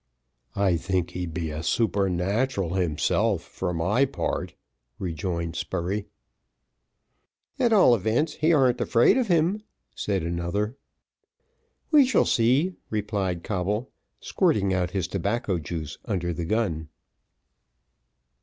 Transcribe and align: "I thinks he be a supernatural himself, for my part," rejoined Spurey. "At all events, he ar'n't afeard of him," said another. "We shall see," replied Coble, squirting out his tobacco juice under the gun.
"I 0.55 0.77
thinks 0.77 1.13
he 1.13 1.27
be 1.27 1.51
a 1.51 1.61
supernatural 1.61 2.73
himself, 2.73 3.43
for 3.43 3.71
my 3.71 4.03
part," 4.05 4.55
rejoined 4.97 5.53
Spurey. 5.55 6.05
"At 7.59 7.71
all 7.71 7.93
events, 7.93 8.33
he 8.37 8.51
ar'n't 8.51 8.81
afeard 8.81 9.15
of 9.15 9.27
him," 9.27 9.61
said 9.93 10.23
another. 10.23 10.75
"We 11.91 12.07
shall 12.07 12.25
see," 12.25 12.73
replied 12.89 13.43
Coble, 13.43 13.91
squirting 14.19 14.73
out 14.73 14.89
his 14.89 15.07
tobacco 15.07 15.59
juice 15.59 15.99
under 16.05 16.33
the 16.33 16.45
gun. 16.45 16.89